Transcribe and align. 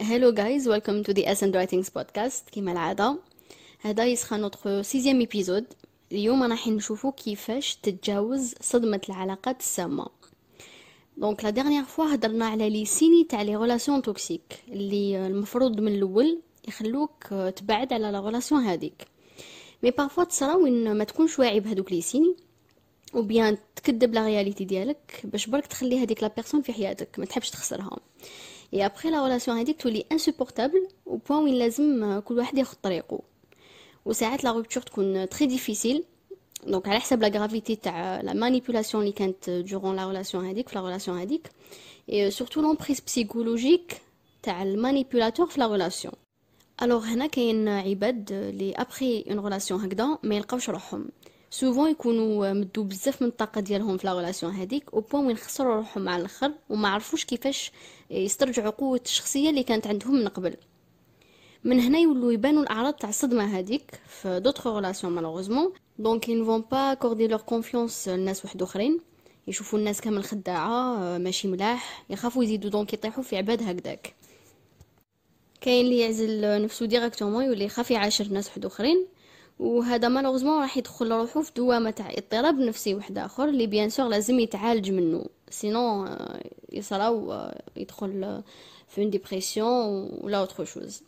Hello 0.00 0.30
guys, 0.30 0.68
welcome 0.68 1.02
to 1.02 1.12
the 1.12 1.26
Essence 1.26 1.54
Writings 1.54 1.90
podcast. 1.90 2.50
كما 2.52 2.72
العادة 2.72 3.18
هذا 3.80 4.06
ce 4.06 4.16
sera 4.16 4.36
notre 4.36 4.80
sixième 4.80 5.20
épisode 5.20 5.64
اليوم 6.12 6.42
راح 6.42 6.68
نشوفو 6.68 7.12
كيفاش 7.12 7.76
تتجاوز 7.76 8.54
صدمة 8.60 9.00
العلاقات 9.08 9.60
السامة. 9.60 10.06
donc 11.16 11.44
la 11.44 11.50
dernière 11.50 11.84
fois 11.84 12.14
هضرنا 12.14 12.46
على 12.46 12.70
les 12.70 12.84
signes 12.84 13.24
تاع 13.24 13.42
les 13.42 13.56
relations 13.56 14.02
toxiques 14.02 14.62
اللي 14.68 15.26
المفروض 15.26 15.80
من 15.80 15.94
الأول 15.94 16.42
يخلوك 16.68 17.24
تبعد 17.56 17.92
على 17.92 18.10
la 18.10 18.20
relation 18.20 18.60
هذيك. 18.60 19.06
mais 19.82 19.90
parfois 19.90 20.24
تصرا 20.24 20.54
وين 20.54 20.92
ما 20.92 21.04
تكونش 21.04 21.38
واعي 21.38 21.60
بهذوك 21.60 21.92
les 21.92 22.00
signes 22.00 22.36
أو 23.14 23.56
تكذب 23.76 24.14
la 24.14 24.26
réalité 24.26 24.64
ديالك 24.64 25.20
باش 25.24 25.46
برك 25.46 25.66
تخلي 25.66 26.02
هذيك 26.02 26.22
la 26.22 26.28
personne 26.28 26.62
في 26.62 26.72
حياتك 26.72 27.18
ما 27.18 27.24
تحبش 27.24 27.50
تخسرها. 27.50 27.96
et 28.74 28.86
après 28.86 29.10
la 29.10 29.24
relation 29.24 29.58
هذيك 29.58 29.82
تولي 29.82 30.04
insupportable 30.12 30.88
au 31.06 31.16
point 31.16 31.42
وين 31.42 31.54
لازم 31.54 32.20
كل 32.20 32.38
واحد 32.38 32.58
ياخذ 32.58 32.76
طريقه 32.82 33.20
وساعات 34.04 34.44
la 34.44 34.52
rupture 34.52 34.82
تكون 34.82 35.28
très 35.28 35.46
difficile 35.46 36.04
donc 36.66 36.88
على 36.88 37.00
حسب 37.00 37.22
la 37.22 37.28
gravité 37.28 37.76
تاع 37.76 38.20
la 38.20 38.32
manipulation 38.32 39.02
اللي 39.02 39.12
كانت 39.12 39.50
durant 39.50 39.96
la 39.96 40.06
relation 40.06 40.46
هذيك 40.46 40.68
في 40.68 40.78
la 40.78 40.84
relation 40.84 41.18
هذيك 41.18 41.50
et 42.12 42.30
surtout 42.30 42.60
l'emprise 42.60 43.00
psychologique 43.00 44.00
تاع 44.42 44.62
ال 44.62 44.69
manipulateur 44.69 45.46
في 45.46 45.60
la 45.60 45.66
relation 45.66 46.14
alors 46.82 47.04
هنا 47.04 47.26
كاين 47.26 47.68
عباد 47.68 48.32
لي 48.32 48.74
après 48.74 49.24
une 49.30 49.40
relation 49.40 49.84
هكذا 49.84 50.18
ما 50.22 50.34
يلقاوش 50.34 50.70
روحهم 50.70 51.08
souvent 51.50 51.90
يكونوا 51.90 52.52
مدو 52.52 52.82
بزاف 52.82 53.22
من 53.22 53.28
الطاقه 53.28 53.60
ديالهم 53.60 53.96
في 53.96 54.06
la 54.06 54.14
relation 54.14 54.52
هذيك 54.52 54.84
au 54.94 55.00
point 55.00 55.26
وين 55.26 55.36
خسروا 55.36 55.76
روحهم 55.76 56.04
مع 56.04 56.16
الآخر 56.16 56.52
وما 56.70 56.88
عرفوش 56.88 57.24
كيفاش 57.24 57.72
يسترجعوا 58.10 58.70
قوه 58.70 59.00
الشخصيه 59.04 59.50
اللي 59.50 59.62
كانت 59.62 59.86
عندهم 59.86 60.14
من 60.14 60.28
قبل 60.28 60.56
من 61.64 61.80
هنا 61.80 61.98
يولوا 61.98 62.32
يبانوا 62.32 62.62
الاعراض 62.62 62.94
تاع 62.94 63.08
الصدمه 63.08 63.58
هذيك 63.58 64.00
في 64.08 64.40
d'autres 64.40 64.66
relations 64.66 65.12
malheureusement 65.12 65.72
donc 65.98 66.24
vont 66.26 66.62
pas 66.62 66.96
accorder 66.96 67.28
leur 67.28 67.44
confiance 67.54 68.08
لناس 68.08 68.44
واحد 68.44 68.62
اخرين 68.62 69.00
يشوفوا 69.46 69.78
الناس 69.78 70.00
كامل 70.00 70.24
خداعه 70.24 71.18
ماشي 71.18 71.48
ملاح 71.48 72.04
يخافوا 72.10 72.44
يزيدوا 72.44 72.70
donc 72.70 72.92
يطيحوا 72.92 73.22
في 73.22 73.36
عباد 73.36 73.62
هكذاك 73.62 74.14
كاين 75.60 75.84
اللي 75.84 75.98
يعزل 75.98 76.62
نفسه 76.62 76.86
directement 76.86 77.44
يولي 77.44 77.64
يخاف 77.64 77.90
يعاشر 77.90 78.28
ناس 78.28 78.48
واحد 78.48 78.66
اخرين 78.66 79.06
وهذا 79.58 80.08
malheureusement 80.08 80.60
راح 80.60 80.76
يدخل 80.76 81.12
روحو 81.12 81.42
في 81.42 81.52
دوامة 81.56 81.90
تاع 81.90 82.10
اضطراب 82.10 82.58
نفسي 82.58 82.94
واحد 82.94 83.18
آخر 83.18 83.48
اللي 83.48 83.66
bien 83.66 83.90
sûr 83.90 84.08
لازم 84.08 84.40
يتعالج 84.40 84.90
منه 84.90 85.24
sinon 85.50 86.08
يصراو 86.72 87.50
يدخل 87.76 88.42
في 88.88 89.00
une 89.00 89.10
dépression 89.10 90.08
ولا 90.20 90.38
autre 90.38 90.64
chose 90.64 91.02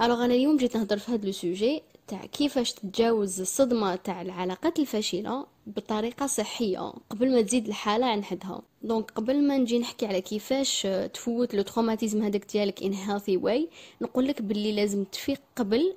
alors 0.00 0.24
أنا 0.24 0.34
اليوم 0.34 0.56
جيت 0.56 0.76
نهضر 0.76 0.98
في 0.98 1.12
هذا 1.12 1.26
le 1.26 1.32
sujet 1.32 1.82
تاع 2.08 2.26
كيفاش 2.26 2.72
تتجاوز 2.72 3.40
الصدمة 3.40 3.96
تاع 3.96 4.22
العلاقات 4.22 4.78
الفاشلة 4.78 5.46
بطريقة 5.66 6.26
صحية 6.26 6.92
قبل 7.10 7.32
ما 7.32 7.42
تزيد 7.42 7.66
الحالة 7.66 8.06
عن 8.06 8.24
حدها. 8.24 8.62
donc 8.82 9.10
قبل 9.10 9.42
ما 9.48 9.56
نجي 9.56 9.78
نحكي 9.78 10.06
على 10.06 10.20
كيفاش 10.20 10.86
تفوت 11.14 11.54
le 11.54 11.62
traumatisme 11.62 12.22
هذاك 12.22 12.52
ديالك 12.52 12.82
in 12.82 12.92
healthy 12.92 13.36
way 13.36 13.68
نقول 14.02 14.26
لك 14.28 14.42
باللي 14.42 14.72
لازم 14.72 15.04
تفيق 15.04 15.40
قبل 15.56 15.94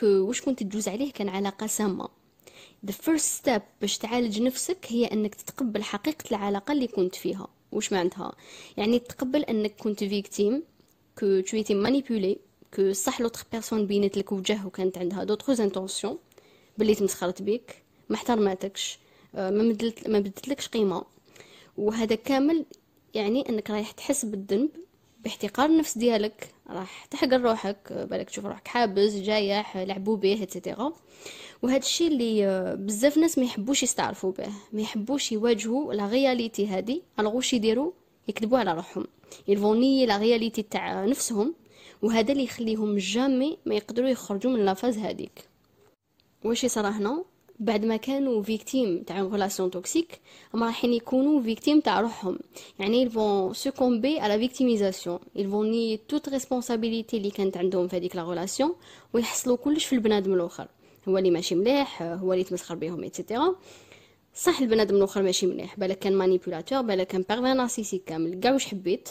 que 0.00 0.06
واش 0.06 0.40
كنت 0.40 0.62
تجوز 0.62 0.88
عليه 0.88 1.12
كان 1.12 1.28
علاقة 1.28 1.66
سامة. 1.66 2.08
The 2.86 2.92
first 2.92 3.42
step 3.42 3.62
باش 3.80 3.98
تعالج 3.98 4.42
نفسك 4.42 4.86
هي 4.88 5.04
أنك 5.04 5.34
تتقبل 5.34 5.82
حقيقة 5.82 6.24
العلاقة 6.30 6.72
اللي 6.72 6.86
كنت 6.86 7.14
فيها. 7.14 7.48
واش 7.72 7.92
معناتها؟ 7.92 8.32
يعني 8.76 8.98
تقبل 8.98 9.42
أنك 9.42 9.74
كنت 9.76 10.04
victime 10.04 10.62
que 11.18 11.42
étais 11.42 11.86
manipulé 11.86 12.36
que 12.76 12.92
صح 12.92 13.20
l'autre 13.20 13.44
personne 13.52 13.86
بينت 13.86 14.16
لك 14.16 14.32
وجه 14.32 14.66
وكانت 14.66 14.98
عندها 14.98 15.24
d'autres 15.24 15.60
intentions 15.60 16.18
بلي 16.78 16.94
تمسخرت 16.94 17.42
بيك 17.42 17.82
ما 18.08 18.16
احترماتكش 18.16 18.98
ما 19.34 19.50
مدلت 19.50 20.08
ما 20.08 20.18
بدتلكش 20.18 20.68
قيمة. 20.68 21.04
وهذا 21.76 22.14
كامل 22.14 22.64
يعني 23.14 23.48
أنك 23.48 23.70
رايح 23.70 23.90
تحس 23.90 24.24
بالذنب 24.24 24.70
باحتقار 25.24 25.70
النفس 25.70 25.98
ديالك 25.98 26.54
راح 26.70 27.04
تحقر 27.04 27.40
روحك 27.40 27.92
بالك 27.92 28.30
تشوف 28.30 28.46
روحك 28.46 28.68
حابس 28.68 29.12
جايح 29.14 29.76
لعبوا 29.76 30.16
به 30.16 30.42
et 30.42 30.55
cetera 30.55 30.92
وهذا 31.62 31.76
الشيء 31.76 32.08
اللي 32.08 32.76
بزاف 32.78 33.18
ناس 33.18 33.38
ما 33.38 33.44
يحبوش 33.44 33.82
يستعرفوا 33.82 34.32
به 34.32 34.48
ما 34.72 34.80
يحبوش 34.80 35.32
يواجهوا 35.32 35.94
la 35.94 36.06
réalité 36.08 36.66
هذه 36.66 37.00
alors 37.18 37.36
واش 37.36 37.52
يديروا 37.52 37.92
يكذبوا 38.28 38.58
على 38.58 38.74
روحهم. 38.74 39.06
يلفوني 39.48 40.06
la 40.06 40.18
réalité 40.18 40.62
تاع 40.62 41.04
نفسهم 41.04 41.54
وهذا 42.02 42.32
اللي 42.32 42.44
يخليهم 42.44 42.96
jamais 42.96 43.58
ما 43.66 43.74
يقدروا 43.74 44.08
يخرجوا 44.08 44.52
من 44.52 44.64
la 44.64 44.74
phase 44.74 44.98
هذيك 44.98 45.48
واش 46.44 46.64
يصرى 46.64 46.88
هنا؟ 46.88 47.24
بعد 47.62 47.84
ما 47.84 47.96
كانوا 47.96 48.42
victimes 48.42 49.02
تاع 49.02 49.22
relations 49.22 49.70
toxiques 49.70 50.20
هما 50.54 50.66
رايحين 50.66 50.92
يكونوا 50.92 51.42
victimes 51.42 51.80
تاع 51.80 52.00
روحهم. 52.00 52.38
يعني 52.78 53.08
à 54.20 54.28
la 54.28 54.38
victimisation. 54.38 55.20
Ils 55.36 55.46
vont 55.46 55.64
nier 55.64 55.98
toute 56.08 56.28
responsabilité 56.28 57.14
اللي 57.14 57.30
كانت 57.30 57.56
عندهم 57.56 57.88
في 57.88 57.96
هذيك 57.96 58.16
la 58.16 58.30
relation 58.30 58.74
ويحصلوا 59.12 59.56
كلش 59.56 59.84
في 59.84 59.92
البنادم 59.94 60.34
الآخر. 60.34 60.68
هو 61.08 61.18
اللي 61.18 61.30
ماشي 61.30 61.54
مليح 61.54 62.02
هو 62.02 62.32
اللي 62.32 62.44
تمسخر 62.44 62.74
بهم 62.74 63.02
et 63.02 63.15
cetera 63.15 63.54
صح 64.34 64.60
البنادم 64.60 64.96
الآخر 64.96 65.22
ماشي 65.22 65.46
مليح. 65.46 65.78
بالك 65.78 65.98
كان 65.98 66.12
manipulateur 66.12 66.80
بالك 66.80 67.06
كان 67.06 67.24
pervers 67.28 67.52
narcissique 67.54 68.04
كامل. 68.04 68.40
كاع 68.40 68.52
واش 68.52 68.66
حبيت؟ 68.66 69.08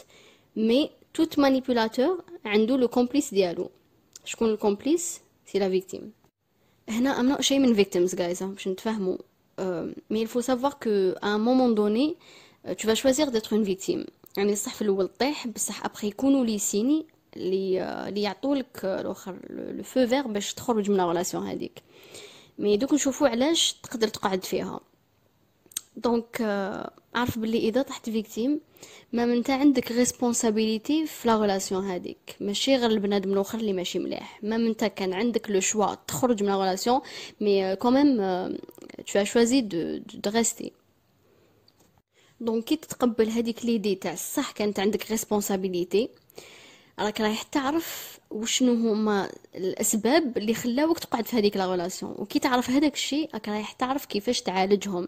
mais 0.56 0.90
tout 1.14 1.40
manipulateur 1.40 2.24
عنده 2.46 2.78
le 2.78 2.88
complice 2.88 3.34
ديالو. 3.34 3.70
شكون 4.26 4.50
ال 4.50 4.58
complice 4.58 5.22
c'est 5.46 5.60
la 5.60 5.70
victime 5.70 6.12
هنا 6.92 7.20
I'm 7.20 7.30
not 7.30 7.54
blaming 7.54 7.84
victims 7.84 8.12
guys. 8.12 8.44
باش 8.44 8.68
نتفاهموا 8.68 9.18
mais 10.10 10.28
savoir 10.28 10.80
que 10.80 11.16
à 11.22 11.28
un 11.28 11.38
moment 11.38 11.70
donné 11.70 12.16
tu 12.78 12.88
vas 12.88 12.96
choisir 12.96 13.32
d'être 13.32 13.54
une 13.54 13.64
victime. 13.64 14.06
يعني 14.38 14.56
صح 14.56 14.74
في 14.74 14.82
الأول 14.82 15.08
طيح 15.08 15.48
بصح 15.48 15.86
ابخي 15.86 16.08
يكونوا 16.08 16.46
les 16.46 16.60
signes 16.60 17.06
اللي 17.36 17.84
اللي 18.08 18.22
يعطولك 18.22 18.86
الآخر 18.86 19.36
le 19.50 19.84
feu 19.84 20.08
vert 20.08 20.28
باش 20.28 20.54
تخرج 20.54 20.92
من 20.92 21.00
ال 21.00 21.05
relation 21.05 21.48
هذيك. 21.48 21.84
mais 22.60 22.78
دوك 22.78 22.94
نشوفوا 22.94 23.28
علاش 23.28 23.74
تقدر 23.84 24.08
تقعد 24.08 24.44
فيها. 24.44 24.80
donc 25.96 26.42
عارف 27.16 27.40
باللي 27.40 27.58
إذا 27.58 27.82
طحت 27.82 28.10
victime 28.10 28.60
ما 29.14 29.24
انت 29.24 29.50
عندك 29.50 29.92
responsabilité 29.92 31.08
في 31.08 31.28
la 31.28 31.42
relation 31.42 31.86
هذيك 31.86 32.36
ماشي 32.40 32.76
غير 32.76 32.90
البنادم 32.90 33.34
الأخر 33.34 33.60
اللي 33.60 33.74
ماشي 33.74 34.00
مليح. 34.00 34.40
ما 34.44 34.56
انت 34.56 34.84
كان 34.84 35.14
عندك 35.14 35.52
le 35.52 35.60
choix 35.60 35.96
تخرج 36.08 36.44
من 36.44 36.50
la 36.50 36.58
relation 36.58 37.02
mais 37.42 37.76
quand 37.76 37.99
même 37.99 38.18
tu 39.08 39.24
as 39.24 39.28
choisi 39.28 39.56
de 39.56 39.98
de 40.14 40.30
rester 40.30 40.72
donc 42.42 42.64
كي 42.64 42.76
تتقبل 42.76 43.30
هذيك 43.30 43.66
l'idée 43.66 43.96
تاع 43.96 44.14
الصح 44.14 44.52
كانت 44.52 44.80
عندك 44.80 45.12
responsabilité 45.12 46.10
راك 47.00 47.22
رايح 47.22 47.44
تعرف 47.44 48.20
وشنو 48.32 48.74
هما 48.74 49.32
الأسباب 49.56 50.38
اللي 50.38 50.54
خلاوك 50.54 51.00
تقعد 51.00 51.28
في 51.28 51.38
هذيك 51.38 51.58
la 51.58 51.72
relation 51.72 52.16
وكي 52.18 52.40
تعرف 52.40 52.70
هذاك 52.70 52.94
الشيء 52.94 53.30
راك 53.34 53.50
رايح 53.50 53.72
تعرف 53.72 54.06
كيفاش 54.06 54.42
تعالجهم. 54.42 55.08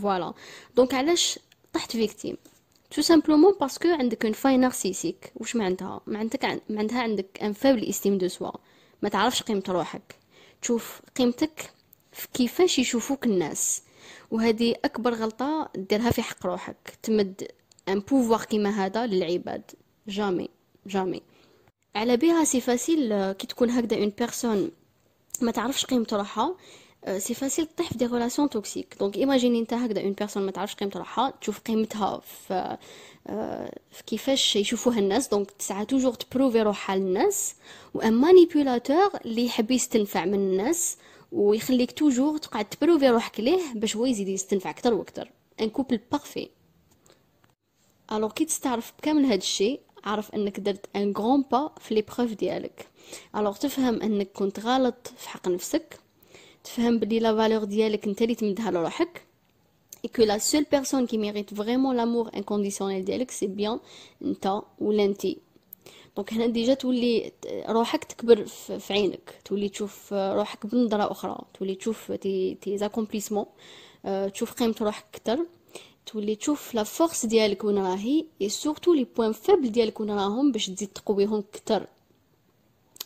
voilà 0.00 0.34
donc 0.76 0.94
علاش 0.94 1.38
طحت 1.72 1.92
victime 1.92 2.36
tout 2.90 3.02
simplement 3.02 3.54
parce 3.60 3.78
que 3.78 3.88
عندك 3.88 4.24
une 4.24 4.32
faille 4.32 4.56
narcissique 4.56 5.32
واش 5.36 5.56
معناتها؟ 5.56 6.00
معناتك 6.06 6.62
معناتها 6.70 7.02
عندك 7.02 7.38
une 7.42 7.52
faible 7.52 7.84
estime 7.84 8.18
de 8.18 8.28
soi 8.28 8.50
ما 9.02 9.08
تعرفش 9.08 9.42
قيمة 9.42 9.62
روحك. 9.68 10.14
تشوف 10.62 11.00
قيمتك 11.16 11.70
في 12.12 12.28
كيفاش 12.34 12.78
يشوفوك 12.78 13.26
الناس. 13.26 13.82
وهذه 14.30 14.74
أكبر 14.84 15.14
غلطة 15.14 15.70
ديرها 15.74 16.10
في 16.10 16.22
حق 16.22 16.46
روحك. 16.46 16.98
تمد 17.02 17.48
un 17.88 18.00
pouvoir 18.00 18.44
كيما 18.44 18.70
هذا 18.70 19.06
للعباد. 19.06 19.70
jamais 20.08 20.48
jamais 20.86 21.22
على 21.94 22.16
بها 22.16 22.44
c'est 22.44 22.60
facile 22.60 23.32
كي 23.32 23.46
تكون 23.46 23.70
هكذا 23.70 23.96
une 23.96 24.12
personne 24.18 24.70
ما 25.40 25.50
تعرفش 25.50 25.84
قيمة 25.86 26.06
روحها 26.12 26.56
c'est 27.18 27.34
facile 27.34 27.66
تطيح 27.66 27.88
في 27.88 27.98
des 27.98 28.06
relations 28.06 28.50
toxiques 28.50 28.96
donc 29.00 29.16
imaginez 29.16 29.58
انت 29.58 29.74
هكذا 29.74 30.02
une 30.02 30.12
personne 30.12 30.42
ما 30.42 30.50
تعرفش 30.50 30.74
قيمه 30.74 30.92
روحها 30.96 31.30
تشوف 31.40 31.60
قيمتها 31.60 32.18
في 32.20 32.78
في 33.90 34.02
كيفاش 34.06 34.56
يشوفوها 34.56 34.98
الناس 34.98 35.28
donc 35.28 35.50
تسعى 35.50 35.84
toujours 35.86 36.14
تبروفي 36.14 36.62
روحها 36.62 36.96
للناس 36.96 37.54
و 37.94 38.00
un 38.00 38.12
manipulateur 38.12 39.10
اللي 39.24 39.44
يحب 39.46 39.70
يستنفع 39.70 40.24
من 40.24 40.34
الناس 40.34 40.96
ويخليك 41.32 41.92
toujours 41.92 42.38
تقعد 42.38 42.64
تبروفي 42.64 43.08
روحك 43.08 43.40
ليه 43.40 43.60
باش 43.74 43.96
هو 43.96 44.06
يزيد 44.06 44.28
يستنفع 44.28 44.70
أكثر 44.70 44.94
وأكثر 44.94 45.30
un 45.60 45.70
couple 45.70 46.00
parfait 46.12 46.48
alors 48.12 48.30
كي 48.32 48.44
تستعرف 48.44 48.92
بكامل 48.98 49.24
هذا 49.24 49.34
الشيء 49.34 49.80
عرف 50.04 50.34
انك 50.34 50.60
درت 50.60 50.86
un 50.96 51.12
grand 51.18 51.44
pas 51.52 51.70
في 51.80 51.94
les 51.94 52.02
preuves 52.02 52.32
ديالك 52.32 52.88
alors 53.36 53.56
تفهم 53.56 54.02
انك 54.02 54.28
كنت 54.32 54.60
غلط 54.60 55.12
في 55.16 55.28
حق 55.28 55.48
نفسك 55.48 55.98
تفهم 56.64 56.98
بلي 56.98 57.18
la 57.18 57.36
valeur 57.36 57.64
ديالك 57.64 58.06
انت 58.06 58.22
اللي 58.22 58.34
تمدها 58.34 58.70
لروحك 58.70 59.22
et 60.06 60.08
que 60.08 60.22
la 60.22 60.38
seule 60.40 60.66
personne 60.76 61.06
qui 61.06 61.18
mérite 61.18 61.52
vraiment 61.52 61.92
l'amour 61.92 62.30
inconditionnel 62.34 63.04
ديالك 63.04 63.30
c'est 63.30 63.56
bien 63.60 63.78
انت 64.22 64.62
ولا 64.80 65.04
انتي 65.04 65.38
donc 66.16 66.32
هنا 66.32 66.46
déjà 66.46 66.74
تولي 66.74 67.32
روحك 67.68 68.04
تكبر 68.04 68.44
في 68.46 68.92
عينك 68.92 69.40
تولي 69.44 69.68
تشوف 69.68 70.12
روحك 70.12 70.66
بنظره 70.66 71.10
أخرى 71.12 71.38
تولي 71.58 71.74
تشوف 71.74 72.12
تي 72.12 72.54
tes 72.54 72.78
accomplissements 72.78 73.46
تشوف 74.34 74.52
قيمه 74.52 74.74
روحك 74.80 75.04
أكثر 75.14 75.46
تولي 76.06 76.36
تشوف 76.36 76.74
la 76.74 76.82
force 76.82 77.26
ديالك 77.26 77.64
وين 77.64 77.78
راهي 77.78 78.24
et 78.42 78.48
surtout 78.48 78.94
les 78.94 79.06
points 79.16 79.32
faibles 79.32 79.72
ديالك 79.72 80.00
وين 80.00 80.10
راهم 80.10 80.52
باش 80.52 80.66
تزيد 80.66 80.88
تقويهم 80.88 81.44
أكثر 81.54 81.86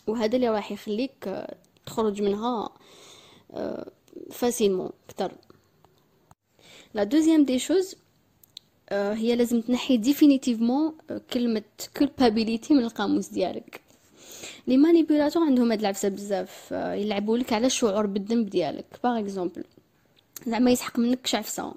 وهذا 0.06 0.36
اللي 0.36 0.48
راح 0.48 0.72
يخليك 0.72 1.46
تخرج 1.86 2.22
منها 2.22 2.70
facilement 4.32 4.90
أكثر 5.10 5.32
la 6.94 7.04
deuxième 7.04 7.44
des 7.44 7.58
choses 7.58 7.96
هي 8.92 9.36
لازم 9.36 9.60
تنحي 9.60 9.96
définitivement 9.96 10.92
كلمة 11.32 11.62
culpabilité 11.96 12.74
من 12.74 12.84
القاموس 12.84 13.28
ديالك. 13.28 13.80
les 14.66 14.76
manipulateurs 14.76 15.42
عندهم 15.42 15.70
هاد 15.70 15.80
العفسة 15.80 16.08
بزاف 16.08 16.72
يلعبوا 16.72 17.38
لك 17.38 17.52
على 17.52 17.66
الشعور 17.66 18.06
بالذنب 18.06 18.50
ديالك. 18.50 18.84
par 19.04 19.18
exemple 19.18 19.64
زعما 20.46 20.70
يسحق 20.70 20.98
منك 20.98 21.26
شي 21.26 21.47
عفسة 21.47 21.74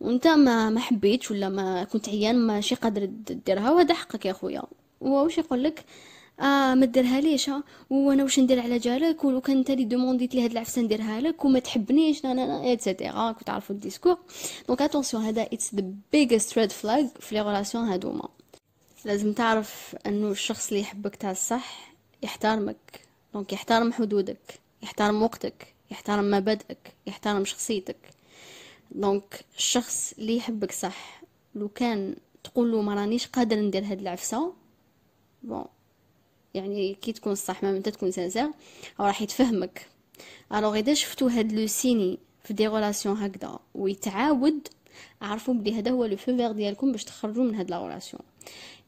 وانت 0.00 0.26
ما 0.26 0.70
ما 0.70 0.80
حبيتش 0.80 1.30
ولا 1.30 1.48
ما 1.48 1.84
كنت 1.84 2.08
عيان 2.08 2.38
ماشي 2.38 2.74
قادر 2.74 3.04
ديرها 3.46 3.70
وهذا 3.70 3.94
حقك 3.94 4.26
يا 4.26 4.32
خويا. 4.32 4.62
واش 5.00 5.38
يقول 5.38 5.62
لك؟ 5.62 5.84
آه 6.40 6.74
ما 6.74 6.86
ديرها 6.86 7.20
ليش 7.20 7.50
وأنا 7.90 8.22
واش 8.22 8.38
ندير 8.38 8.60
على 8.60 8.78
جالك 8.78 9.24
ولو 9.24 9.40
كان 9.40 9.56
انت 9.56 9.70
لي 9.70 9.84
demandit 9.84 10.34
لي 10.34 10.44
هاد 10.44 10.50
العفسة 10.50 10.82
نديرها 10.82 11.20
لك 11.20 11.44
وما 11.44 11.58
تحبنيش 11.58 12.24
أنا 12.24 12.44
أنا 12.44 12.62
etc 12.62 13.32
كنت 13.32 13.50
عارفوا 13.50 13.74
ال 13.74 13.78
discours. 13.78 14.18
donc 14.68 14.82
attention 14.82 15.22
هذا 15.22 15.42
it's 15.42 15.74
the 15.74 15.84
biggest 16.12 16.58
red 16.58 16.72
flag 16.72 17.06
في 17.20 17.34
les 17.34 17.40
relations 17.40 17.84
هادوما 17.84 18.28
لازم 19.04 19.32
تعرف 19.32 19.96
انه 20.06 20.30
الشخص 20.30 20.68
اللي 20.68 20.80
يحبك 20.80 21.16
تاع 21.16 21.30
الصح 21.30 21.92
يحترمك. 22.22 23.00
donc 23.34 23.52
يحترم 23.52 23.92
حدودك 23.92 24.60
يحترم 24.82 25.22
وقتك 25.22 25.74
يحترم 25.90 26.30
مبادئك 26.30 26.92
يحترم 27.06 27.44
شخصيتك. 27.44 27.96
donc 28.90 29.44
الشخص 29.56 30.14
اللي 30.18 30.36
يحبك 30.36 30.72
صح 30.72 31.22
لو 31.54 31.68
كان 31.68 32.16
تقول 32.44 32.72
له 32.72 32.82
ما 32.82 32.94
رانيش 32.94 33.26
قادر 33.26 33.56
ندير 33.56 33.84
هاد 33.84 34.00
العفسة 34.00 34.52
bon 35.42 35.64
يعني 36.56 36.94
كي 36.94 37.12
تكون 37.12 37.34
صح 37.34 37.62
ما 37.62 37.70
انت 37.70 37.88
تكون 37.88 38.10
sincère 38.10 38.50
راح 39.00 39.22
يتفهمك. 39.22 39.86
alors 40.54 40.78
اذا 40.78 40.94
شفتو 40.94 41.26
هاد 41.26 41.52
لو 41.52 41.66
سيني 41.66 42.18
في 42.44 42.54
des 42.54 42.66
relations 42.66 43.16
هكذا 43.16 43.58
ويتعاود 43.74 44.68
عرفوا 45.22 45.54
بلي 45.54 45.78
هذا 45.78 45.90
هو 45.90 46.04
le 46.04 46.16
feu 46.16 46.52
ديالكم 46.52 46.92
باش 46.92 47.04
تخرجوا 47.04 47.44
من 47.44 47.54
هاد 47.54 47.70
la 47.70 47.78
relation. 47.78 48.22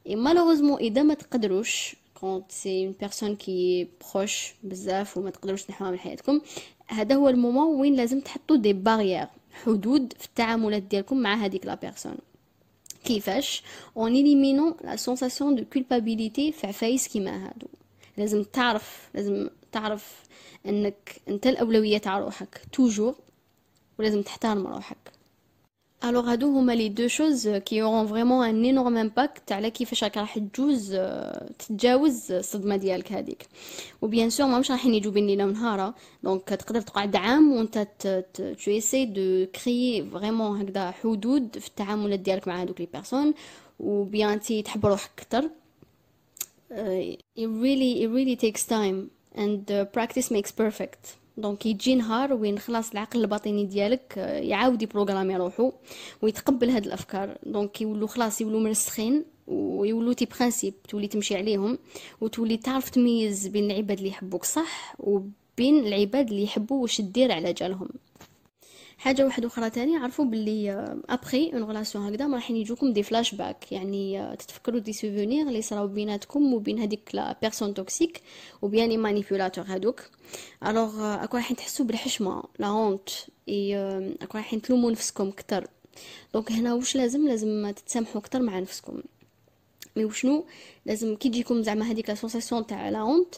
et 0.07 0.17
malheureusement 0.17 0.79
إذا 0.79 1.03
ما 1.03 1.15
تقدروش 1.15 1.97
quand 2.15 2.53
c'est 2.53 2.87
une 2.87 2.95
personne 3.01 3.37
qui 3.37 3.89
est 4.15 4.28
proche 4.28 4.55
بزاف 4.63 5.17
وما 5.17 5.31
تقدروش 5.31 5.63
تنحوها 5.63 5.91
من 5.91 5.99
حياتكم 5.99 6.41
هذا 6.87 7.15
هو 7.15 7.29
ال 7.29 7.36
moment 7.36 7.81
وين 7.81 7.95
لازم 7.95 8.21
تحطوا 8.21 8.57
des 8.57 8.73
barrières 8.73 9.27
حدود 9.65 10.13
في 10.19 10.27
التعاملات 10.27 10.83
ديالكم 10.83 11.17
مع 11.17 11.35
هذيك 11.35 11.67
la 11.67 11.75
personne 11.75 12.17
كيفاش 13.05 13.63
en 13.97 14.13
éliminant 14.17 14.75
la 14.85 14.97
sensation 14.97 15.55
de 15.55 15.65
culpabilité 15.73 16.53
في 16.53 16.67
عفايس 16.67 17.09
كيما 17.09 17.47
هادو 17.47 17.67
لازم 18.17 18.43
تعرف 18.43 19.09
لازم 19.15 19.51
تعرف 19.73 20.23
انك 20.67 21.21
انت 21.29 21.47
الاولويه 21.47 21.99
تاع 21.99 22.19
روحك 22.19 22.61
toujours 22.73 23.15
ولازم 23.99 24.23
تحترم 24.23 24.67
روحك 24.67 25.18
alors 26.05 26.33
هادو 26.33 26.59
هما 26.59 26.73
les 26.73 26.89
deux 26.89 27.09
choses 27.09 27.49
qui 27.49 27.83
auront 27.83 28.07
vraiment 28.07 28.47
un 28.47 28.65
énorme 28.65 28.97
impact 28.97 29.53
على 29.53 29.71
كيفاش 29.71 30.05
راك 30.05 30.17
راح 30.17 30.39
تجوز 30.39 30.99
تتجاوز 31.59 32.33
الصدمه 32.33 32.77
ديالك 32.77 33.13
هذيك 33.13 33.47
و 34.03 34.08
bien 34.08 34.31
sûr 34.31 34.47
ماهمش 34.47 34.71
رايحين 34.71 34.95
يجوا 34.95 35.13
بين 35.13 35.27
ليله 35.27 35.45
ونهار 35.45 35.95
donc 36.23 36.49
تقدر 36.49 36.81
تقعد 36.81 37.17
عام 37.17 37.53
وانت 37.53 37.89
tu 38.35 38.71
essaies 38.71 39.05
de 39.05 39.47
créer 39.47 40.11
vraiment 40.11 40.61
هكذا 40.61 40.91
حدود 40.91 41.59
في 41.59 41.69
التعاملات 41.69 42.21
ديالك 42.21 42.49
مع 42.49 42.63
هذوك 42.63 42.81
les 42.81 42.89
personnes 42.93 43.35
وباين 43.81 44.41
تي 44.41 44.63
تحب 44.63 44.87
روحك 44.87 45.11
أكثر 45.19 45.51
it 47.37 47.49
really 47.65 48.03
it 48.03 48.11
really 48.11 48.37
takes 48.37 48.65
time 48.67 49.11
and 49.35 49.63
practice 49.93 50.31
makes 50.31 50.53
perfect. 50.53 51.17
donc 51.39 51.67
يجي 51.67 51.95
نهار 51.95 52.33
وين 52.33 52.59
خلاص 52.59 52.91
العقل 52.91 53.21
الباطني 53.21 53.65
ديالك 53.65 54.17
يعاود 54.43 54.83
يبروغرامي 54.83 55.37
روحو 55.37 55.73
ويتقبل 56.23 56.71
هاد 56.71 56.87
الافكار 56.87 57.39
donc 57.47 57.81
يولو 57.81 58.07
خلاص 58.07 58.41
يولو 58.41 58.59
مرسخين 58.61 59.25
ويولو 59.47 60.13
tes 60.13 60.25
principes 60.27 60.75
تولي 60.89 61.07
تمشي 61.07 61.37
عليهم 61.37 61.79
وتولي 62.21 62.57
تعرف 62.57 62.91
تميز 62.91 63.47
بين 63.47 63.71
العباد 63.71 63.97
اللي 63.99 64.09
يحبوك 64.11 64.45
صح 64.45 64.95
وبين 64.99 65.87
العباد 65.87 66.29
اللي 66.31 66.43
يحبوا 66.43 66.83
واش 66.83 67.01
دير 67.01 67.33
على 67.33 67.53
جالهم 67.53 67.89
حاجة 68.99 69.25
واحدة 69.25 69.47
أخرى 69.47 69.71
تاني 69.71 69.97
عرفوا 69.97 70.25
باللي 70.25 70.95
après 71.09 71.53
une 71.55 71.65
relation 71.65 72.07
هكذا 72.07 72.27
ما 72.27 72.37
راح 72.37 72.51
يجوكم 72.51 72.93
des 72.93 73.03
flashbacks 73.03 73.73
يعني 73.73 74.21
آه، 74.21 74.35
تتفكروا 74.35 74.81
des 74.81 74.93
souvenirs 74.93 75.49
اللي 75.49 75.63
صراو 75.63 75.87
بيناتكم 75.87 76.55
وبين 76.55 76.79
هذيك 76.79 77.11
la 77.13 77.37
personne 77.43 77.75
toxique 77.75 78.23
و 78.63 78.70
bien 78.70 78.99
manipulateur 78.99 79.65
هذوك 79.65 80.03
alors 80.67 81.01
آه، 81.01 81.25
أكو 81.25 81.37
راح 81.37 81.53
تحسوا 81.53 81.87
بالحشمة 81.87 82.43
la 82.59 82.67
honte 82.67 83.09
et 83.49 83.77
أكو 84.23 84.39
راح 84.39 84.55
تلوموا 84.55 84.91
نفسكم 84.91 85.29
أكثر 85.29 85.67
donc 86.35 86.53
هنا 86.53 86.75
واش 86.75 86.97
لازم؟ 86.97 87.29
لازم 87.29 87.71
تتسامحوا 87.71 88.21
أكثر 88.21 88.43
مع 88.43 88.59
نفسكم. 88.59 89.03
mais 89.97 90.05
وشنو؟ 90.05 90.45
لازم 90.87 91.17
كي 91.17 91.29
تجيكم 91.29 91.63
زعما 91.63 91.85
هذيك 91.91 92.09
la 92.09 92.15
sensation 92.15 92.67
تاع 92.67 92.89
la 92.89 92.99
honte 92.99 93.35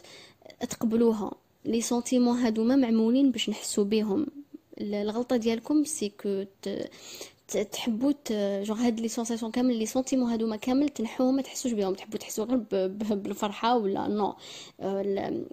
تقبلوها. 0.69 1.31
les 1.65 1.81
sentiments 1.81 2.37
هادوما 2.37 2.75
معمولين 2.75 3.31
باش 3.31 3.49
نحسوا 3.49 3.83
بهم. 3.83 4.27
الغلطة 4.81 5.35
ديالكم 5.37 5.83
c'est 5.83 6.09
que 6.09 6.43
تحبوا 7.71 8.13
juste 8.63 8.77
هاد 8.77 8.99
les 8.99 9.07
sensations 9.07 9.51
كامل 9.51 9.75
les 9.75 9.85
sentiments 9.85 10.31
هادوما 10.31 10.55
كامل 10.55 10.89
تنحوهم 10.89 11.35
ما 11.35 11.41
تحسوش 11.41 11.71
بهم. 11.71 11.93
تحبوا 11.93 12.19
تحسوا 12.19 12.45
غير 12.45 12.57
بالفرحة 13.15 13.77
ولا 13.77 14.07
نو 14.07 14.35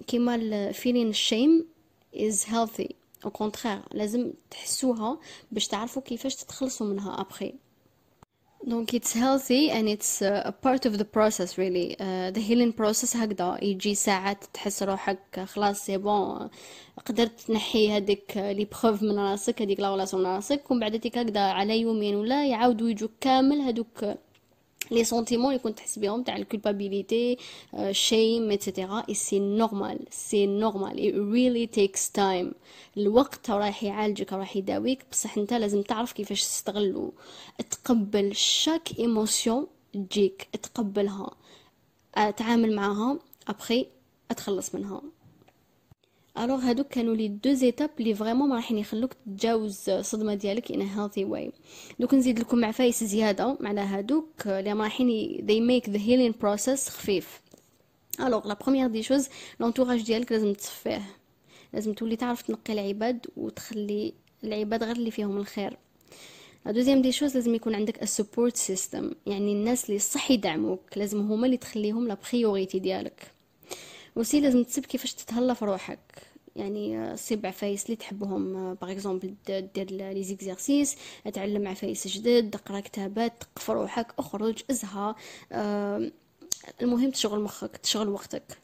كيما 0.07 0.35
ال 0.35 0.44
feeling 0.44 1.09
ال 1.09 1.19
shame 1.19 1.67
is 2.15 2.45
healthy 2.49 2.95
au 3.25 3.31
contraire 3.31 3.81
لازم 3.93 4.33
تحسوها 4.51 5.19
باش 5.53 5.69
تعرفوا 5.69 6.03
كيفاش 6.03 6.37
تتخلصوا 6.37 6.87
منها 6.87 7.21
après 7.21 7.55
donc 8.69 8.95
and 9.71 9.89
it's 9.89 10.23
a 10.23 10.53
part 10.63 10.87
of 10.87 10.99
the 10.99 11.05
process 11.05 11.59
really. 11.59 11.97
Uh, 11.99 12.31
the 12.31 12.41
healing 12.41 12.73
process 12.73 13.17
هكذا. 13.17 13.59
يجي 13.63 13.95
ساعات 13.95 14.45
تحس 14.55 14.83
روحك 14.83 15.41
خلاص 15.45 15.87
c'est 15.87 15.97
bon 15.97 16.51
قدرت 17.07 17.41
تنحي 17.41 17.97
هذيك 17.97 18.37
les 18.37 18.65
preuves 18.65 19.03
من 19.03 19.19
راسك 19.19 19.63
هذيك 19.63 19.81
لا 19.81 20.07
من 20.15 20.27
راسك 20.27 20.71
ومن 20.71 20.81
بعد 20.81 21.07
هكذا 21.07 21.41
على 21.41 21.81
يومين 21.81 22.15
ولا 22.17 22.47
يعاودوا 22.47 22.89
يجوك 22.91 23.11
كامل 23.21 23.61
هذوك 23.61 24.05
les 24.91 25.05
sentiments 25.05 25.49
اللي 25.49 25.59
كنت 25.59 25.79
تحس 25.79 25.99
بهم 25.99 26.23
تاع 26.23 26.37
ال 26.37 26.45
culpabilité 26.45 27.37
shame 27.91 28.51
etc 28.51 29.05
et 29.09 29.15
c'est 29.15 29.39
normal 29.39 29.99
c'est 30.11 30.47
normal 30.47 31.09
it 31.09 31.15
really 31.15 31.67
takes 31.67 32.11
time 32.11 32.53
الوقت 32.97 33.51
راح 33.51 33.85
يعالجك 33.85 34.33
راح 34.33 34.57
يداويك 34.57 35.05
بصح 35.13 35.39
انت 35.39 35.53
لازم 35.53 35.83
تعرف 35.83 36.13
كيفاش 36.13 36.43
تستغلو. 36.43 37.13
تقبل 37.71 38.37
chaque 38.37 38.99
émotion 38.99 39.67
تجيك 39.95 40.49
تقبلها 40.63 41.31
اتعامل 42.15 42.75
معها 42.77 43.19
ابخي 43.49 43.87
اتخلص 44.31 44.75
منها. 44.75 45.03
alors 46.45 46.59
هادوك 46.59 46.89
كانوا 46.89 47.15
les 47.15 47.29
deux 47.29 47.53
étapes 47.53 47.91
اللي 47.99 48.15
vraiment 48.15 48.53
رايحين 48.53 48.79
يخلوك 48.79 49.13
تتجاوز 49.13 49.91
الصدمة 49.91 50.35
ديالك 50.35 50.73
in 50.73 50.83
a 50.83 50.88
healthy 50.88 51.25
way 51.25 51.53
donc 52.01 52.15
نزيد 52.15 52.39
لكم 52.39 52.65
عفايس 52.65 53.05
زيادة. 53.05 53.59
على 53.61 53.81
هادوك 53.81 54.47
اللي 54.47 54.73
رايحين 54.73 55.37
they 55.39 55.71
make 55.71 55.91
the 55.91 55.99
healing 55.99 56.43
process 56.43 56.89
خفيف. 56.91 57.41
alors 58.21 58.49
la 58.49 58.55
première 58.55 58.87
des 58.89 59.03
choses 59.03 59.29
l'entourage 59.61 60.03
ديالك 60.03 60.33
لازم 60.33 60.53
تصفيه. 60.53 61.03
لازم 61.73 61.93
تولي 61.93 62.17
تعرف 62.17 62.43
تنقي 62.43 62.73
العباد 62.73 63.27
وتخلي 63.37 64.13
العباد 64.45 64.85
غير 64.85 64.97
اللي 64.97 65.11
فيهم 65.11 65.37
الخير. 65.37 65.77
deuxième 66.67 67.03
des 67.03 67.13
choses 67.13 67.35
لازم 67.35 67.55
يكون 67.55 67.75
عندك 67.75 68.03
ال 68.03 68.10
support 68.10 68.57
system 68.57 69.11
يعني 69.27 69.53
الناس 69.53 69.89
اللي 69.89 69.99
صح 69.99 70.31
يدعموك. 70.31 70.81
لازم 70.97 71.21
هما 71.21 71.47
اللي 71.47 71.57
تخليهم 71.57 72.09
la 72.09 72.17
priorité 72.33 72.79
ديالك. 72.79 73.31
Aussi 74.17 74.41
لازم 74.41 74.65
تسيب 74.65 74.87
كيفاش 74.87 75.15
تتهلا 75.15 75.55
في 75.55 75.65
روحك. 75.65 75.99
يعني 76.59 77.17
صيب 77.17 77.47
عفايس 77.47 77.85
اللي 77.85 77.97
تحبهم 77.97 78.75
par 78.75 78.93
exemple 78.93 79.35
دير 79.47 79.91
les 79.91 80.25
exercices 80.25 80.97
اتعلم 81.27 81.69
عفايس 81.69 82.09
جدد 82.09 82.55
اقرا 82.55 82.81
كتابات 82.81 83.33
تثقف 83.41 83.71
روحك 83.71 84.07
اخرج 84.19 84.63
ازها 84.71 85.17
المهم 86.83 87.11
تشغل 87.11 87.41
مخك 87.41 87.77
تشغل 87.77 88.09
وقتك. 88.09 88.59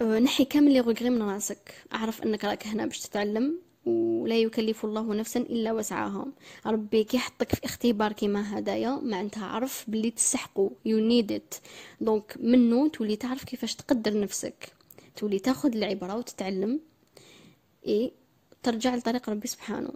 نحي 0.00 0.44
كامل 0.44 0.72
les 0.72 0.80
regrets 0.80 1.10
من 1.10 1.22
راسك. 1.22 1.74
أعرف 1.92 2.22
أنك 2.22 2.44
راك 2.44 2.66
هنا 2.66 2.86
باش 2.86 3.00
تتعلم 3.00 3.58
ولا 3.86 4.38
يكلف 4.38 4.84
الله 4.84 5.14
نفسا 5.14 5.40
إلا 5.40 5.72
وسعها. 5.72 6.26
ربي 6.66 7.04
كي 7.04 7.16
يحطك 7.16 7.54
في 7.54 7.64
اختبار 7.64 8.12
كيما 8.12 8.58
هدايا 8.58 9.00
معناتها 9.02 9.46
عرف 9.46 9.84
باللي 9.88 10.10
تسحقو. 10.10 10.70
you 10.84 10.98
need 10.98 11.42
Donc 12.00 12.36
منو 12.40 12.88
تولي 12.88 13.16
تعرف 13.16 13.44
كيفاش 13.44 13.74
تقدر 13.74 14.20
نفسك. 14.20 14.73
تولي 15.16 15.38
تاخذ 15.38 15.76
العبره 15.76 16.16
وتتعلم 16.16 16.80
اي 17.86 18.12
ترجع 18.62 18.94
لطريق 18.94 19.30
ربي 19.30 19.48
سبحانه. 19.48 19.90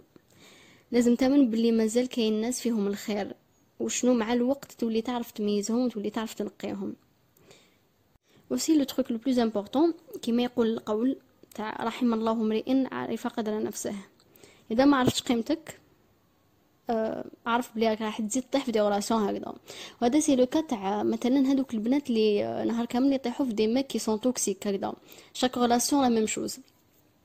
لازم 0.91 1.15
تامن 1.15 1.49
باللي 1.49 1.71
مازال 1.71 2.09
كاين 2.09 2.41
ناس 2.41 2.61
فيهم 2.61 2.87
الخير. 2.87 3.35
وشنو 3.79 4.13
مع 4.13 4.33
الوقت 4.33 4.71
تولي 4.71 5.01
تعرف 5.01 5.31
تميزهم 5.31 5.85
وتولي 5.85 6.09
تعرف 6.09 6.33
تنقيهم. 6.33 6.95
Aussi 8.49 8.77
le 8.77 8.83
truc 8.83 9.11
le 9.11 9.17
plus 9.17 9.39
important 9.39 9.93
كيما 10.21 10.43
يقول 10.43 10.67
القول 10.67 11.17
تاع 11.55 11.83
رحم 11.83 12.13
الله 12.13 12.31
امرئ 12.31 12.87
عرف 12.91 13.27
قدر 13.27 13.63
نفسه. 13.63 13.95
إذا 14.71 14.85
ما 14.85 14.97
عرفتش 14.97 15.21
قيمتك 15.21 15.78
أعرف 17.47 17.75
بلي 17.75 17.93
راح 17.93 18.21
تزيد 18.21 18.43
تطيح 18.43 18.65
في 18.65 18.71
des 18.71 18.81
relations 18.81 19.29
هكذا. 19.29 19.53
وهذا 20.01 20.19
c'est 20.19 20.35
le 20.35 20.45
تاع 20.45 21.03
مثلا 21.03 21.39
هذوك 21.51 21.73
البنات 21.73 22.09
اللي 22.09 22.45
آه، 22.45 22.63
نهار 22.63 22.85
كامل 22.85 23.13
يطيحوا 23.13 23.45
في 23.45 23.53
des 23.53 23.67
mecs 23.67 23.87
qui 23.87 23.99
sont 23.99 24.21
toxiques 24.21 24.67
هكذا. 24.67 24.93
chaque 25.33 25.57
relation 25.57 26.01
la 26.01 26.09
même 26.09 26.27
chose 26.27 26.59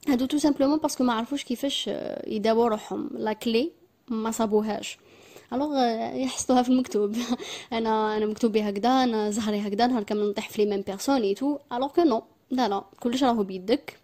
هادو 0.09 0.27
tout 0.27 0.39
simplement 0.39 0.79
parce 0.79 0.95
que 0.95 1.05
ما 1.05 1.13
عرفوش 1.13 1.45
كيفاش 1.45 1.89
آه، 1.89 2.29
يداووا 2.31 2.69
روحهم. 2.69 3.11
لا 3.15 3.33
كلي 3.33 3.73
ما 4.09 4.31
صابوهاش. 4.31 4.99
alors 5.53 5.77
يحصلوها 6.15 6.63
في 6.63 6.69
المكتوب. 6.69 7.17
أنا 7.73 8.17
أنا 8.17 8.27
مكتوبي 8.27 8.63
هكذا 8.63 8.89
أنا 8.89 9.31
زهري 9.31 9.61
هكذا 9.61 9.87
نهار 9.87 10.03
كامل 10.03 10.31
نطيح 10.31 10.49
في 10.49 10.65
les 10.65 10.71
mêmes 10.71 10.81
personnes 10.81 11.35
tout 11.35 11.59
alors 11.73 11.89
que 11.89 12.03
non 12.03 12.23
là 12.51 12.69
là. 12.69 12.85
كلش 13.01 13.25
راهو 13.25 13.43
بيدك. 13.43 14.04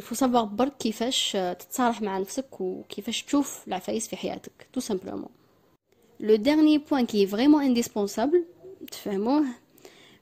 savoir 0.00 0.44
برك 0.44 0.76
كيفاش 0.76 1.32
تتصارح 1.32 2.02
مع 2.02 2.18
نفسك 2.18 2.60
وكيفاش 2.60 3.22
تشوف 3.22 3.68
العفايس 3.68 4.08
في 4.08 4.16
حياتك؟ 4.16 4.66
tout 4.72 4.80
simplement 4.80 5.28
Le 6.20 6.36
dernier 6.36 6.78
point 6.78 7.06
qui 7.06 7.26
est 7.26 7.36
vraiment 7.36 7.64
indispensable 7.64 8.44
تفهموه 8.90 9.44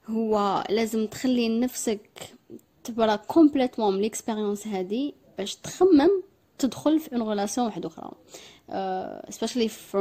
هو 0.07 0.63
لازم 0.69 1.07
تخلي 1.07 1.59
نفسك 1.59 2.09
تبرا 2.83 3.15
complètement 3.15 3.93
من 3.93 4.01
l'expérience 4.01 4.67
هادي 4.67 5.13
باش 5.37 5.55
تخمم 5.55 6.23
تدخل 6.59 6.99
في 6.99 7.15
une 7.15 7.29
relation 7.29 7.67
واحدة 7.67 7.87
أخرى. 7.87 8.11
uh, 8.69 9.29
especially 9.29 9.67
في 9.67 9.97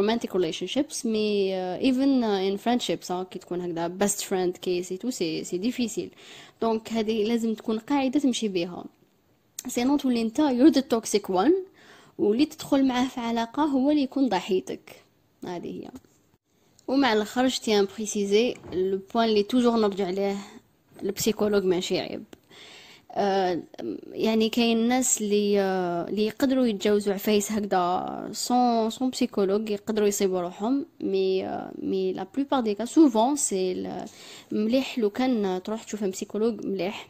mais 1.02 1.52
uh, 1.52 1.87
even 1.87 2.23
uh, 2.23 2.40
in 2.49 2.59
friendships 2.59 3.11
uh, 3.11 3.23
كي 3.31 3.38
تكون 3.38 3.61
هكذا 3.61 3.99
best 4.00 4.21
friend 4.21 4.59
qu'est-ce 4.59 4.88
tout 4.88 5.11
c'est 5.11 5.45
c'est 5.45 5.59
difficile 5.59 6.11
donc 6.62 6.93
هذه 6.93 7.25
لازم 7.25 7.54
تكون 7.54 7.78
قاعدة 7.78 8.21
تمشي 8.21 8.49
بها. 8.49 8.85
Sinon 9.69 9.99
تولي 9.99 10.23
انت 10.23 10.38
you're 10.38 10.69
the 10.69 10.81
toxic 10.81 11.31
one 11.31 11.55
واللي 12.18 12.47
تدخل 12.47 12.87
معاه 12.88 13.09
في 13.09 13.21
علاقة 13.21 13.62
هو 13.62 13.90
اللي 13.90 14.02
يكون 14.02 14.28
ضحيتك. 14.28 15.02
هذه 15.44 15.66
هي. 15.66 15.90
ومع 16.88 17.12
الأخر 17.12 17.49
tiens 17.49 17.87
préciser 17.97 18.55
le 18.73 19.00
point 19.14 19.29
اللي 19.28 19.42
toujours 19.43 19.76
نرجع 19.76 20.11
ليه 20.11 20.37
ال 21.03 21.08
psychologue 21.08 21.64
ماشي 21.64 21.99
عيب. 22.00 22.25
آه 23.12 23.62
يعني 24.12 24.49
كاين 24.49 24.88
ناس 24.88 25.21
اللي 25.23 25.61
آه 25.61 26.09
اللي 26.09 26.26
يقدروا 26.26 26.66
يتجاوزوا 26.66 27.14
عفايس 27.14 27.52
هكذا 27.52 28.28
sans 28.33 28.91
sans 28.91 29.11
psychologue 29.11 29.71
يقدروا 29.71 30.09
يصيبوا 30.09 30.40
روحهم. 30.40 30.87
Mais 31.00 31.45
mais 31.79 32.12
la 32.12 32.26
plupart 32.35 32.61
des 32.61 32.75
cas 32.75 32.85
souvent 32.85 33.37
c'est 33.37 33.88
مليح 34.52 34.99
لو 34.99 35.11
كان 35.11 35.62
تروح 35.64 35.83
تشوف 35.85 36.04
psychologue 36.05 36.67
مليح. 36.66 37.09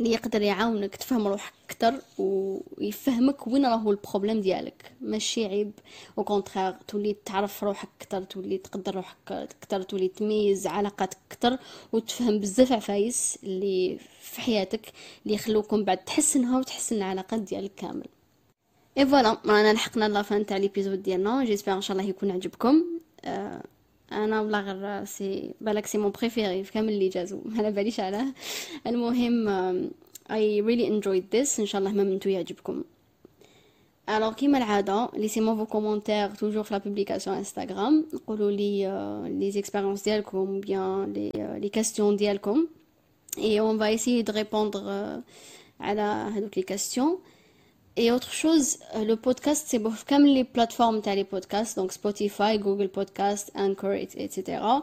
اللي 0.00 0.12
يقدر 0.12 0.42
يعاونك 0.42 0.96
تفهم 0.96 1.26
روحك 1.28 1.52
أكثر 1.70 2.00
ويفهمك 2.18 3.46
وين 3.46 3.66
راهو 3.66 3.90
ال 3.90 3.96
problème 3.96 4.40
ديالك. 4.40 4.92
ماشي 5.00 5.44
عيب. 5.44 5.72
Au 6.18 6.24
contraire 6.24 6.72
تولي 6.88 7.16
تعرف 7.24 7.64
روحك 7.64 7.88
أكثر 8.00 8.22
تولي 8.22 8.58
تقدر 8.58 8.94
روحك 8.94 9.32
أكثر 9.32 9.82
تولي 9.82 10.08
تميز 10.08 10.66
علاقاتك 10.66 11.18
أكثر 11.30 11.58
وتفهم 11.92 12.38
بزاف 12.38 12.72
عفايس 12.72 13.38
اللي 13.42 13.98
في 14.20 14.40
حياتك 14.40 14.92
اللي 15.24 15.34
يخلوكم 15.34 15.84
بعد 15.84 16.04
تحسنها 16.04 16.58
وتحسن 16.58 16.96
العلاقات 16.96 17.40
ديالك 17.40 17.74
كامل. 17.74 18.08
Et 18.98 19.06
voilà 19.06 19.36
رانا 19.46 19.72
لحقنا 19.72 20.08
la 20.08 20.23
fin 20.23 20.46
تاع 20.46 20.56
l'épisode 20.56 21.02
ديالنا. 21.02 21.44
J'espère 21.44 21.72
إن 21.72 21.80
شاء 21.80 21.96
الله 21.96 22.10
يكون 22.10 22.30
عجبكم. 22.30 22.84
أه 23.24 23.62
أنا 24.12 24.40
ولا 24.40 24.60
غير 24.60 25.04
سي 25.04 25.54
بالك 25.60 25.86
c'est 25.86 25.98
mon 25.98 26.10
préféré 26.10 26.64
في 26.64 26.72
كامل 26.72 26.92
اللي 26.92 27.08
جازو. 27.08 27.40
على 27.58 27.70
باليش 27.70 28.00
علاه 28.00 28.26
المهم 28.86 29.48
I 30.30 30.60
really 30.60 30.88
enjoyed 30.88 31.36
this 31.36 31.60
إن 31.60 31.66
شاء 31.66 31.78
الله 31.78 31.92
même 31.92 32.04
انتوما 32.04 32.28
يعجبكم. 32.28 32.82
Alors 34.08 34.32
كيما 34.32 34.58
العادة 34.58 35.08
laissez-moi 35.14 35.56
vos 35.56 35.66
commentaires 35.66 36.30
toujours 36.30 36.62
في 36.62 36.74
la 36.74 36.80
publication 36.80 37.36
انستغرام 37.36 38.06
قولوا 38.26 38.50
لي 38.50 38.84
les 39.38 39.50
expériences 39.50 40.02
ديالكم 40.02 40.60
bien 40.60 41.12
les 41.12 41.30
les 41.60 41.68
questions 41.68 42.16
ديالكم 42.16 42.66
et 43.38 43.60
on 43.60 43.78
va 43.78 43.86
essayer 43.86 44.22
de 44.22 44.32
répondre 44.32 44.80
على 45.80 46.00
هذوك 46.02 46.58
les 46.58 46.62
questions 46.62 47.18
Et 48.02 48.10
autre 48.10 48.32
chose, 48.32 48.78
euh, 48.94 49.04
le 49.04 49.16
podcast, 49.16 49.66
c'est 49.68 49.82
comme 50.08 50.24
les 50.24 50.44
plateformes 50.44 51.02
تاع 51.02 51.14
les 51.14 51.24
podcasts, 51.24 51.76
donc 51.76 51.92
Spotify, 51.92 52.58
Google 52.58 52.88
Podcast, 52.88 53.50
Anchor, 53.54 53.92
etc. 53.92 54.82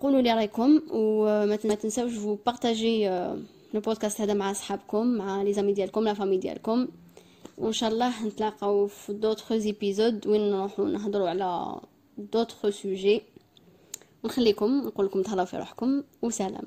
قولوا 0.00 0.20
لي 0.20 0.32
رايكم 0.32 0.82
وما 0.90 1.56
تنساوش 1.56 2.12
vous 2.12 2.38
partager 2.50 3.08
le 3.74 3.80
podcast 3.80 4.20
هذا 4.20 4.34
مع 4.34 4.50
اصحابكم 4.50 5.06
مع 5.06 5.42
les 5.42 5.52
amis 5.52 5.72
ديالكم 5.72 6.04
la 6.04 6.14
famille 6.14 6.36
ديالكم 6.36 6.88
وان 7.58 7.72
شاء 7.72 7.90
الله 7.90 8.26
نتلاقاو 8.26 8.86
في 8.86 9.12
d'autres 9.12 9.52
épisodes 9.52 10.26
وين 10.26 10.50
نروحو 10.50 10.86
نهضروا 10.86 11.28
على 11.28 11.80
d'autres 12.18 12.70
sujets 12.70 13.22
ونخليكم 14.24 14.86
نقول 14.86 15.06
لكم 15.06 15.22
تهلاو 15.22 15.46
في 15.46 15.56
روحكم 15.56 16.02
وسلام 16.22 16.66